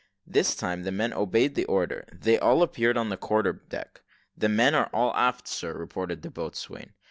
[0.35, 4.01] ]This time the men obeyed the order; they all appeared on the quarterdeck.
[4.35, 6.95] "The men are all aft, sir," reported the boatswain.